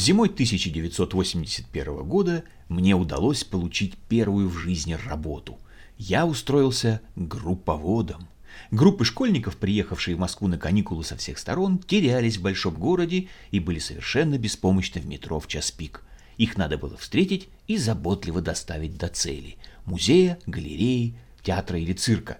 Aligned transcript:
Зимой 0.00 0.28
1981 0.28 2.04
года 2.04 2.44
мне 2.70 2.94
удалось 2.94 3.44
получить 3.44 3.98
первую 4.08 4.48
в 4.48 4.56
жизни 4.56 4.94
работу. 4.94 5.58
Я 5.98 6.24
устроился 6.24 7.02
групповодом. 7.16 8.26
Группы 8.70 9.04
школьников, 9.04 9.58
приехавшие 9.58 10.16
в 10.16 10.18
Москву 10.18 10.48
на 10.48 10.56
каникулы 10.56 11.04
со 11.04 11.18
всех 11.18 11.36
сторон, 11.36 11.76
терялись 11.76 12.38
в 12.38 12.42
большом 12.42 12.76
городе 12.76 13.28
и 13.50 13.60
были 13.60 13.78
совершенно 13.78 14.38
беспомощны 14.38 15.02
в 15.02 15.06
метро 15.06 15.38
в 15.38 15.46
час 15.48 15.70
пик. 15.70 16.02
Их 16.38 16.56
надо 16.56 16.78
было 16.78 16.96
встретить 16.96 17.50
и 17.66 17.76
заботливо 17.76 18.40
доставить 18.40 18.96
до 18.96 19.08
цели– 19.08 19.58
музея, 19.84 20.38
галереи, 20.46 21.14
театра 21.42 21.78
или 21.78 21.92
цирка. 21.92 22.38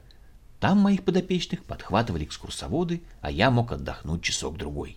Там 0.61 0.79
моих 0.79 1.05
подопечных 1.05 1.63
подхватывали 1.65 2.25
экскурсоводы, 2.25 3.03
а 3.21 3.31
я 3.31 3.51
мог 3.51 3.71
отдохнуть 3.71 4.23
часок-другой. 4.23 4.97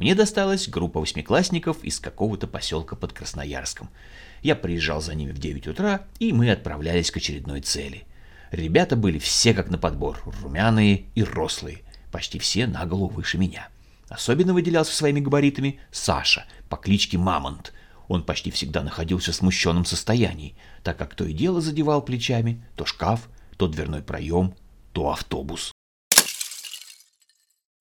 Мне 0.00 0.14
досталась 0.14 0.66
группа 0.66 0.98
восьмиклассников 0.98 1.84
из 1.84 2.00
какого-то 2.00 2.46
поселка 2.46 2.96
под 2.96 3.12
Красноярском. 3.12 3.90
Я 4.40 4.56
приезжал 4.56 5.02
за 5.02 5.14
ними 5.14 5.30
в 5.30 5.38
9 5.38 5.66
утра, 5.66 6.06
и 6.18 6.32
мы 6.32 6.50
отправлялись 6.50 7.10
к 7.10 7.18
очередной 7.18 7.60
цели. 7.60 8.04
Ребята 8.50 8.96
были 8.96 9.18
все 9.18 9.52
как 9.52 9.68
на 9.68 9.76
подбор, 9.76 10.22
румяные 10.40 11.04
и 11.14 11.22
рослые, 11.22 11.82
почти 12.10 12.38
все 12.38 12.66
на 12.66 12.86
голову 12.86 13.08
выше 13.08 13.36
меня. 13.36 13.68
Особенно 14.08 14.54
выделялся 14.54 14.94
своими 14.96 15.20
габаритами 15.20 15.80
Саша 15.92 16.46
по 16.70 16.78
кличке 16.78 17.18
Мамонт. 17.18 17.74
Он 18.08 18.22
почти 18.22 18.50
всегда 18.50 18.82
находился 18.82 19.32
в 19.32 19.36
смущенном 19.36 19.84
состоянии, 19.84 20.56
так 20.82 20.96
как 20.96 21.14
то 21.14 21.26
и 21.26 21.34
дело 21.34 21.60
задевал 21.60 22.00
плечами 22.00 22.64
то 22.74 22.86
шкаф, 22.86 23.28
то 23.58 23.68
дверной 23.68 24.00
проем, 24.00 24.54
то 24.94 25.10
автобус 25.10 25.74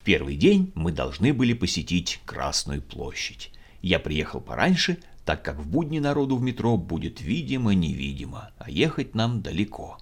первый 0.10 0.38
день 0.38 0.72
мы 0.74 0.92
должны 0.92 1.36
были 1.36 1.54
посетить 1.54 2.20
Красную 2.26 2.82
площадь. 2.82 3.52
Я 3.84 4.00
приехал 4.00 4.42
пораньше, 4.42 4.98
так 5.24 5.44
как 5.44 5.60
в 5.60 5.70
будни 5.70 6.00
народу 6.00 6.36
в 6.36 6.42
метро 6.42 6.78
будет 6.78 7.22
видимо-невидимо, 7.22 8.50
а 8.58 8.72
ехать 8.72 9.14
нам 9.14 9.44
далеко. 9.44 10.00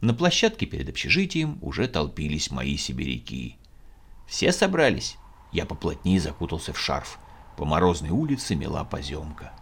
На 0.00 0.14
площадке 0.14 0.64
перед 0.64 0.88
общежитием 0.88 1.58
уже 1.60 1.88
толпились 1.88 2.50
мои 2.50 2.78
сибиряки. 2.78 3.56
Все 4.26 4.50
собрались. 4.50 5.18
Я 5.52 5.66
поплотнее 5.66 6.20
закутался 6.20 6.72
в 6.72 6.78
шарф. 6.78 7.18
По 7.58 7.66
морозной 7.66 8.08
улице 8.08 8.54
мела 8.54 8.84
поземка. 8.84 9.52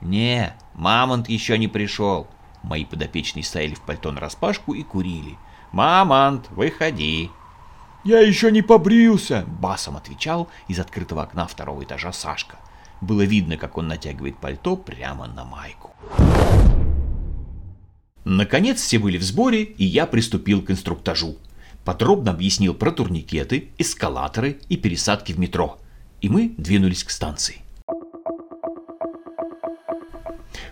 «Не, 0.00 0.56
мамонт 0.74 1.28
еще 1.28 1.56
не 1.58 1.68
пришел!» 1.68 2.26
Мои 2.64 2.84
подопечные 2.84 3.44
стояли 3.44 3.74
в 3.74 3.82
пальто 3.82 4.10
нараспашку 4.10 4.74
и 4.74 4.82
курили. 4.82 5.38
«Мамонт, 5.70 6.50
выходи!» 6.50 7.30
«Я 8.04 8.20
еще 8.20 8.52
не 8.52 8.60
побрился!»— 8.60 9.46
басом 9.60 9.96
отвечал 9.96 10.48
из 10.68 10.78
открытого 10.78 11.22
окна 11.22 11.46
второго 11.46 11.84
этажа 11.84 12.12
Сашка. 12.12 12.58
Было 13.00 13.22
видно, 13.22 13.56
как 13.56 13.78
он 13.78 13.88
натягивает 13.88 14.36
пальто 14.38 14.76
прямо 14.76 15.26
на 15.26 15.44
майку. 15.44 15.94
Наконец 18.24 18.80
все 18.82 18.98
были 18.98 19.16
в 19.16 19.22
сборе, 19.22 19.62
и 19.62 19.84
я 19.84 20.06
приступил 20.06 20.62
к 20.62 20.70
инструктажу. 20.70 21.36
Подробно 21.84 22.30
объяснил 22.32 22.74
про 22.74 22.90
турникеты, 22.90 23.70
эскалаторы 23.78 24.58
и 24.68 24.76
пересадки 24.76 25.32
в 25.32 25.38
метро. 25.38 25.78
И 26.20 26.28
мы 26.28 26.54
двинулись 26.58 27.04
к 27.04 27.10
станции. 27.10 27.62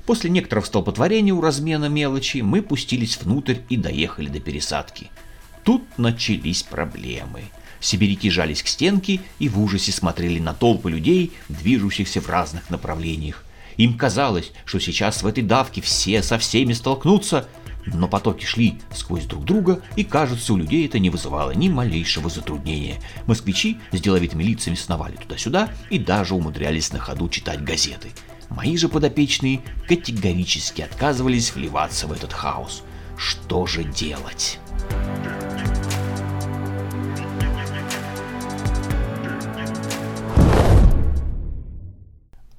После 0.05 0.29
некоторого 0.29 0.65
столпотворения 0.65 1.33
у 1.33 1.41
размена 1.41 1.87
мелочи 1.87 2.39
мы 2.43 2.61
пустились 2.61 3.19
внутрь 3.23 3.59
и 3.71 3.79
доехали 3.79 4.29
до 4.29 4.41
пересадки– 4.41 5.11
Тут 5.65 5.83
начались 5.97 6.63
проблемы. 6.63 7.43
Сибиряки 7.81 8.31
жались 8.31 8.63
к 8.63 8.69
стенке 8.69 9.21
и 9.39 9.49
в 9.49 9.61
ужасе 9.61 9.93
смотрели 9.93 10.39
на 10.39 10.55
толпы 10.55 10.91
людей, 10.91 11.33
движущихся 11.49 12.21
в 12.21 12.29
разных 12.29 12.71
направлениях. 12.71 13.45
Им 13.77 13.97
казалось, 13.97 14.53
что 14.65 14.79
сейчас 14.79 15.23
в 15.23 15.27
этой 15.27 15.43
давке 15.43 15.81
все 15.81 16.23
со 16.23 16.39
всеми 16.39 16.73
столкнутся, 16.73 17.49
но 17.87 18.07
потоки 18.07 18.45
шли 18.45 18.79
сквозь 18.95 19.25
друг 19.25 19.45
друга, 19.45 19.83
и, 19.97 20.05
кажется, 20.05 20.53
у 20.53 20.57
людей 20.57 20.87
это 20.87 20.99
не 20.99 21.11
вызывало 21.11 21.53
ни 21.53 21.69
малейшего 21.69 22.29
затруднения. 22.29 23.01
Москвичи 23.27 23.79
с 23.91 24.01
деловитыми 24.01 24.45
лицами 24.45 24.75
сновали 24.75 25.17
туда-сюда 25.17 25.71
и 25.91 25.99
даже 25.99 26.35
умудрялись 26.35 26.93
на 26.93 26.99
ходу 26.99 27.29
читать 27.29 27.65
газеты. 27.65 28.11
Мои 28.51 28.77
же 28.77 28.89
подопечные 28.89 29.61
категорически 29.89 30.83
отказывались 30.83 31.55
вливаться 31.55 32.07
в 32.07 32.13
этот 32.13 32.33
хаос. 32.33 32.83
Что 33.17 33.67
же 33.67 33.83
делать? 33.83 34.59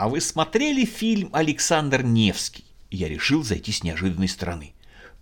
А 0.04 0.10
вы 0.10 0.20
смотрели 0.20 0.84
фильм 0.84 1.30
«Александр 1.32 2.04
Невский»? 2.04 2.66
Я 2.92 3.08
решил 3.08 3.42
зайти 3.42 3.72
с 3.72 3.84
неожиданной 3.84 4.28
стороны. 4.28 4.74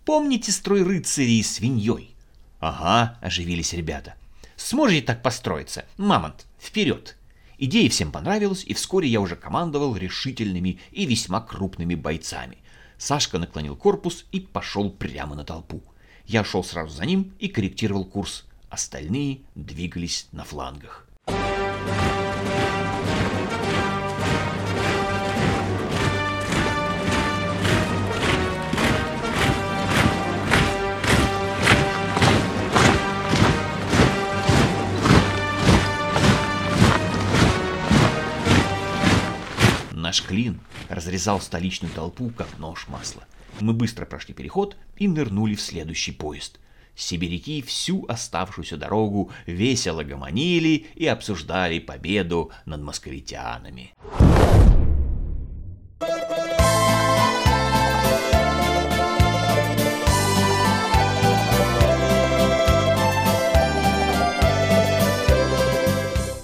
Помните 0.04 0.50
строй 0.50 0.82
рыцарей 0.82 1.40
с 1.44 1.52
свиньей? 1.52 2.16
Ага, 2.58 3.16
оживились 3.22 3.74
ребята. 3.74 4.16
Сможете 4.56 5.02
так 5.02 5.22
построиться? 5.22 5.84
Мамонт, 5.98 6.46
вперед! 6.58 7.16
Идея 7.58 7.88
всем 7.90 8.10
понравилась, 8.10 8.64
и 8.64 8.74
вскоре 8.74 9.06
я 9.06 9.20
уже 9.20 9.36
командовал 9.36 9.94
решительными 9.94 10.80
и 10.90 11.06
весьма 11.06 11.40
крупными 11.40 11.94
бойцами. 11.94 12.58
Сашка 12.98 13.38
наклонил 13.38 13.76
корпус 13.76 14.24
и 14.32 14.40
пошел 14.40 14.90
прямо 14.90 15.36
на 15.36 15.44
толпу. 15.44 15.80
Я 16.26 16.42
шел 16.42 16.64
сразу 16.64 16.92
за 16.92 17.06
ним 17.06 17.32
и 17.38 17.46
корректировал 17.46 18.04
курс. 18.04 18.46
Остальные 18.68 19.42
двигались 19.54 20.26
на 20.32 20.42
флангах. 20.42 21.06
Наш 40.12 40.20
клин 40.24 40.60
разрезал 40.90 41.40
столичную 41.40 41.90
толпу, 41.94 42.30
как 42.36 42.58
нож 42.58 42.86
масла. 42.88 43.24
Мы 43.60 43.72
быстро 43.72 44.04
прошли 44.04 44.34
переход 44.34 44.76
и 44.98 45.08
нырнули 45.08 45.54
в 45.54 45.60
следующий 45.62 46.12
поезд. 46.12 46.60
Сибиряки 46.94 47.62
всю 47.62 48.04
оставшуюся 48.06 48.76
дорогу 48.76 49.30
весело 49.46 50.02
гомонили 50.04 50.86
и 50.96 51.06
обсуждали 51.06 51.78
победу 51.78 52.52
над 52.66 52.82
московитянами. 52.82 53.94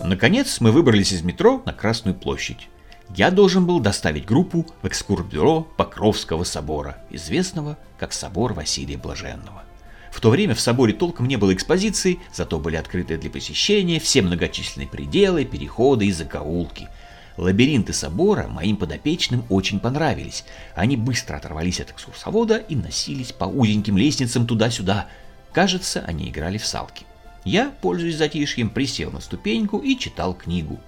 Наконец 0.02 0.58
мы 0.62 0.72
выбрались 0.72 1.12
из 1.12 1.20
метро 1.20 1.62
на 1.66 1.74
Красную 1.74 2.14
площадь 2.16 2.70
я 3.14 3.30
должен 3.30 3.66
был 3.66 3.80
доставить 3.80 4.26
группу 4.26 4.66
в 4.82 4.86
экскурсбюро 4.86 5.62
Покровского 5.76 6.44
собора, 6.44 6.98
известного 7.10 7.78
как 7.98 8.12
собор 8.12 8.52
Василия 8.52 8.98
Блаженного. 8.98 9.64
В 10.10 10.20
то 10.20 10.30
время 10.30 10.54
в 10.54 10.60
соборе 10.60 10.92
толком 10.92 11.26
не 11.26 11.36
было 11.36 11.54
экспозиции, 11.54 12.18
зато 12.32 12.58
были 12.58 12.76
открыты 12.76 13.16
для 13.16 13.30
посещения 13.30 14.00
все 14.00 14.20
многочисленные 14.22 14.88
пределы, 14.88 15.44
переходы 15.44 16.06
и 16.06 16.12
закоулки. 16.12 16.88
Лабиринты 17.36 17.92
собора 17.92 18.48
моим 18.48 18.76
подопечным 18.76 19.44
очень 19.48 19.78
понравились. 19.78 20.44
Они 20.74 20.96
быстро 20.96 21.36
оторвались 21.36 21.80
от 21.80 21.90
экскурсовода 21.92 22.56
и 22.56 22.74
носились 22.74 23.32
по 23.32 23.44
узеньким 23.44 23.96
лестницам 23.96 24.46
туда-сюда. 24.46 25.06
Кажется, 25.52 26.04
они 26.06 26.28
играли 26.28 26.58
в 26.58 26.66
салки. 26.66 27.06
Я, 27.44 27.72
пользуясь 27.80 28.16
затишьем, 28.16 28.70
присел 28.70 29.12
на 29.12 29.20
ступеньку 29.20 29.78
и 29.78 29.96
читал 29.96 30.34
книгу. 30.34 30.80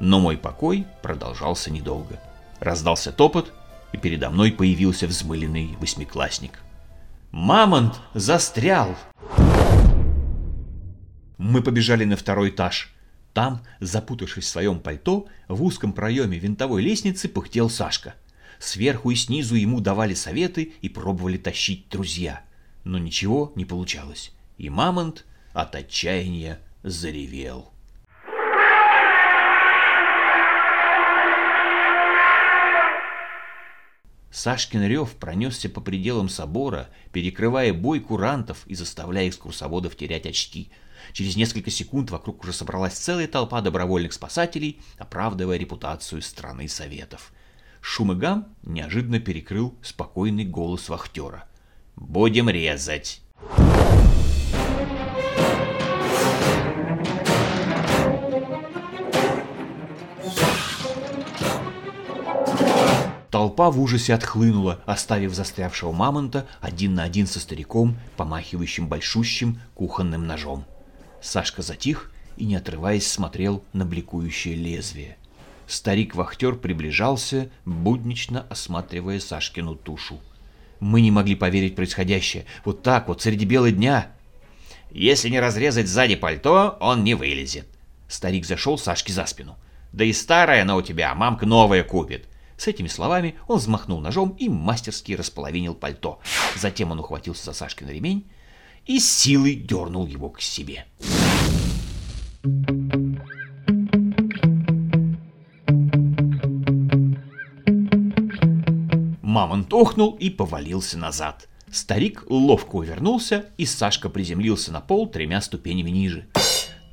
Но 0.00 0.18
мой 0.18 0.38
покой 0.38 0.86
продолжался 1.02 1.70
недолго. 1.70 2.18
Раздался 2.58 3.12
топот, 3.12 3.52
и 3.92 3.98
передо 3.98 4.30
мной 4.30 4.50
появился 4.50 5.06
взмыленный 5.06 5.76
восьмиклассник. 5.78 6.60
«Мамонт 7.30 8.00
застрял!» 8.14 8.96
Мы 11.36 11.62
побежали 11.62 12.04
на 12.04 12.16
второй 12.16 12.50
этаж. 12.50 12.92
Там, 13.32 13.62
запутавшись 13.78 14.44
в 14.44 14.48
своем 14.48 14.80
пальто, 14.80 15.26
в 15.48 15.62
узком 15.62 15.92
проеме 15.92 16.38
винтовой 16.38 16.82
лестницы 16.82 17.28
пыхтел 17.28 17.70
Сашка. 17.70 18.14
Сверху 18.58 19.10
и 19.10 19.14
снизу 19.14 19.54
ему 19.54 19.80
давали 19.80 20.14
советы 20.14 20.72
и 20.82 20.88
пробовали 20.88 21.38
тащить 21.38 21.88
друзья. 21.88 22.42
Но 22.84 22.98
ничего 22.98 23.52
не 23.54 23.64
получалось. 23.64 24.32
И 24.58 24.68
Мамонт 24.68 25.24
от 25.52 25.74
отчаяния 25.74 26.58
заревел. 26.82 27.70
Сашкин 34.30 34.84
рев 34.84 35.16
пронесся 35.16 35.68
по 35.68 35.80
пределам 35.80 36.28
собора, 36.28 36.88
перекрывая 37.12 37.72
бой 37.72 38.00
курантов 38.00 38.64
и 38.66 38.74
заставляя 38.74 39.28
экскурсоводов 39.28 39.96
терять 39.96 40.26
очки. 40.26 40.70
Через 41.12 41.36
несколько 41.36 41.70
секунд 41.70 42.10
вокруг 42.10 42.42
уже 42.44 42.52
собралась 42.52 42.94
целая 42.94 43.26
толпа 43.26 43.60
добровольных 43.60 44.12
спасателей, 44.12 44.80
оправдывая 44.98 45.56
репутацию 45.58 46.22
страны 46.22 46.68
Советов. 46.68 47.32
Шум 47.80 48.12
и 48.12 48.14
гам 48.14 48.54
неожиданно 48.62 49.18
перекрыл 49.18 49.74
спокойный 49.82 50.44
голос 50.44 50.88
вахтера. 50.88 51.46
«Будем 51.96 52.48
резать!» 52.48 53.22
Толпа 63.30 63.70
в 63.70 63.80
ужасе 63.80 64.14
отхлынула, 64.14 64.80
оставив 64.86 65.34
застрявшего 65.34 65.92
мамонта 65.92 66.48
один 66.60 66.94
на 66.94 67.04
один 67.04 67.28
со 67.28 67.38
стариком, 67.38 67.96
помахивающим 68.16 68.88
большущим 68.88 69.60
кухонным 69.74 70.26
ножом. 70.26 70.64
Сашка 71.22 71.62
затих 71.62 72.12
и, 72.36 72.44
не 72.44 72.56
отрываясь, 72.56 73.06
смотрел 73.06 73.62
на 73.72 73.84
бликующее 73.84 74.56
лезвие. 74.56 75.16
Старик-вахтер 75.68 76.56
приближался, 76.56 77.50
буднично 77.64 78.44
осматривая 78.50 79.20
Сашкину 79.20 79.76
тушу. 79.76 80.18
Мы 80.80 81.00
не 81.00 81.12
могли 81.12 81.36
поверить 81.36 81.76
происходящее. 81.76 82.46
Вот 82.64 82.82
так 82.82 83.06
вот, 83.06 83.22
среди 83.22 83.44
бела 83.44 83.70
дня. 83.70 84.08
Если 84.90 85.28
не 85.28 85.38
разрезать 85.38 85.86
сзади 85.86 86.16
пальто, 86.16 86.76
он 86.80 87.04
не 87.04 87.14
вылезет. 87.14 87.68
Старик 88.08 88.44
зашел 88.44 88.76
Сашке 88.76 89.12
за 89.12 89.26
спину. 89.26 89.56
Да 89.92 90.04
и 90.04 90.12
старая 90.12 90.62
она 90.62 90.74
у 90.74 90.82
тебя, 90.82 91.14
мамка 91.14 91.46
новая 91.46 91.84
купит. 91.84 92.26
С 92.60 92.66
этими 92.66 92.88
словами 92.88 93.36
он 93.48 93.56
взмахнул 93.56 94.00
ножом 94.00 94.36
и 94.38 94.50
мастерски 94.50 95.12
располовинил 95.12 95.74
пальто. 95.74 96.20
Затем 96.56 96.90
он 96.90 97.00
ухватился 97.00 97.46
за 97.46 97.52
Сашкин 97.54 97.88
ремень 97.88 98.30
и 98.84 99.00
силой 99.00 99.54
дернул 99.54 100.06
его 100.06 100.28
к 100.28 100.42
себе. 100.42 100.84
Мамонт 109.22 109.72
охнул 109.72 110.16
и 110.16 110.28
повалился 110.28 110.98
назад. 110.98 111.48
Старик 111.72 112.24
ловко 112.28 112.76
увернулся, 112.76 113.46
и 113.56 113.64
Сашка 113.64 114.10
приземлился 114.10 114.70
на 114.70 114.82
пол 114.82 115.08
тремя 115.08 115.40
ступенями 115.40 115.88
ниже. 115.88 116.28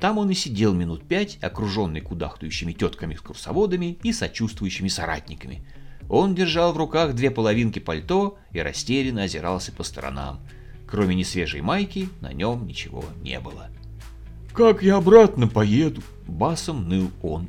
Там 0.00 0.18
он 0.18 0.30
и 0.30 0.34
сидел 0.34 0.74
минут 0.74 1.06
пять, 1.06 1.38
окруженный 1.42 2.00
кудахтающими 2.00 2.72
тетками-экскурсоводами 2.72 3.98
и 4.02 4.12
сочувствующими 4.12 4.88
соратниками. 4.88 5.62
Он 6.08 6.34
держал 6.34 6.72
в 6.72 6.76
руках 6.76 7.14
две 7.14 7.30
половинки 7.30 7.80
пальто 7.80 8.38
и 8.52 8.60
растерянно 8.60 9.24
озирался 9.24 9.72
по 9.72 9.82
сторонам. 9.82 10.40
Кроме 10.86 11.16
несвежей 11.16 11.60
майки, 11.60 12.08
на 12.20 12.32
нем 12.32 12.66
ничего 12.66 13.04
не 13.22 13.40
было. 13.40 13.68
«Как 14.54 14.82
я 14.82 14.96
обратно 14.96 15.48
поеду?»– 15.48 16.02
басом 16.26 16.88
ныл 16.88 17.10
он. 17.22 17.48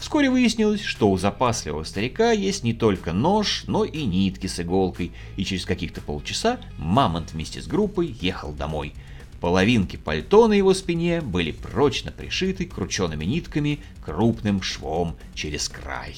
Вскоре 0.00 0.30
выяснилось, 0.30 0.82
что 0.82 1.10
у 1.10 1.16
запасливого 1.16 1.84
старика 1.84 2.32
есть 2.32 2.64
не 2.64 2.74
только 2.74 3.12
нож, 3.12 3.64
но 3.68 3.84
и 3.84 4.04
нитки 4.04 4.48
с 4.48 4.58
иголкой, 4.58 5.12
и 5.36 5.44
через 5.44 5.64
каких-то 5.64 6.00
полчаса 6.00 6.58
Мамонт 6.76 7.32
вместе 7.32 7.62
с 7.62 7.68
группой 7.68 8.16
ехал 8.20 8.52
домой– 8.52 8.94
Половинки 9.42 9.96
пальто 9.96 10.46
на 10.46 10.52
его 10.52 10.72
спине 10.72 11.20
были 11.20 11.50
прочно 11.50 12.12
пришиты 12.12 12.64
крученными 12.64 13.24
нитками 13.24 13.80
крупным 14.04 14.62
швом 14.62 15.16
через 15.34 15.68
край. 15.68 16.14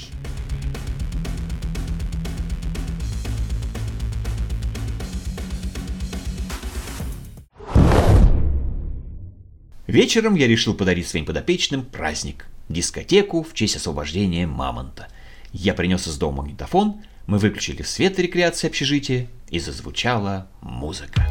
Вечером 9.87 10.35
я 10.35 10.47
решил 10.47 10.75
подарить 10.75 11.09
своим 11.09 11.25
подопечным 11.25 11.83
праздник– 11.83 12.47
дискотеку 12.69 13.43
в 13.43 13.55
честь 13.55 13.77
освобождения 13.77 14.47
Мамонта. 14.47 15.09
Я 15.51 15.73
принес 15.73 16.07
из 16.07 16.19
дома 16.19 16.43
магнитофон, 16.43 17.03
мы 17.27 17.39
выключили 17.39 17.81
свет 17.85 18.19
рекреации 18.19 18.67
общежития, 18.67 19.29
и 19.49 19.59
зазвучала 19.59 20.51
музыка. 20.61 21.27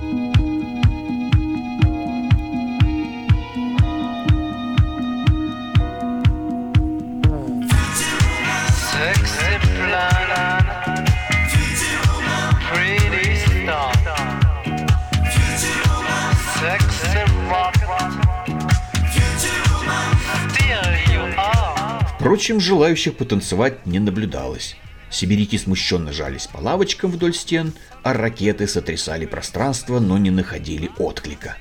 Впрочем, 22.15 22.61
желающих 22.61 23.17
потанцевать 23.17 23.85
не 23.85 24.00
наблюдалось. 24.00 24.77
Сибиряки 25.11 25.57
смущенно 25.57 26.13
жались 26.13 26.47
по 26.47 26.57
лавочкам 26.57 27.11
вдоль 27.11 27.35
стен, 27.35 27.73
а 28.03 28.13
ракеты 28.13 28.67
сотрясали 28.67 29.25
пространство, 29.25 29.99
но 29.99 30.17
не 30.17 30.31
находили 30.31 30.89
отклика. 30.97 31.57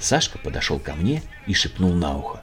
Сашка 0.00 0.38
подошел 0.38 0.78
ко 0.78 0.94
мне 0.94 1.22
и 1.46 1.52
шепнул 1.52 1.92
на 1.92 2.16
ухо. 2.16 2.42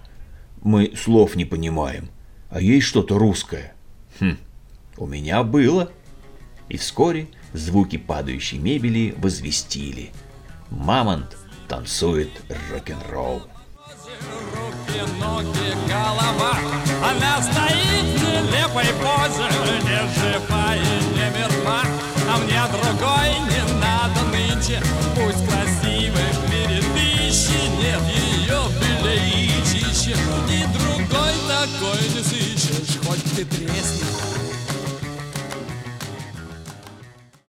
«Мы 0.62 0.94
слов 0.96 1.36
не 1.36 1.46
понимаем, 1.46 2.10
а 2.50 2.62
есть 2.62 2.86
что-то 2.86 3.18
русское». 3.18 3.75
«Хм, 4.20 4.38
у 4.98 5.06
меня 5.08 5.44
было». 5.44 5.92
И 6.70 6.78
вскоре 6.78 7.28
звуки 7.54 7.98
падающей 7.98 8.58
мебели 8.58 9.14
возвестили. 9.18 10.12
Мамонт 10.70 11.38
танцует 11.68 12.30
рок-н-ролл. 12.72 13.44
Руки, 14.56 15.12
ноги, 15.20 15.74
голова 15.88 16.58
Она 17.04 17.42
стоит 17.42 18.06
в 18.06 18.24
нелепой 18.24 18.92
позе 19.02 19.48
Не 19.84 20.00
жива 20.14 20.76
и 20.76 20.80
не 21.14 21.30
мертва 21.38 21.82
А 22.30 22.38
мне 22.38 22.62
другой 22.72 23.30
не 23.50 23.64
надо 23.80 24.22
нынче 24.32 24.82
Пусть 25.16 25.46
красивой 25.48 26.32
в 26.32 26.56
Нет 27.80 28.02
ее 28.08 28.62
белее 28.80 29.62
чище 29.66 30.16
Ни 30.48 30.66
другой 30.74 31.34
такой 31.48 32.02
не 32.16 32.24
сыщешь 32.24 32.55
Хоть 33.16 33.32
ты 33.36 33.46
тресни 33.46 34.45